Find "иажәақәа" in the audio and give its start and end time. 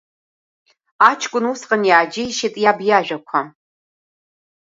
2.89-3.39